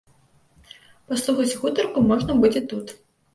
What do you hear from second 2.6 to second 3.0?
тут.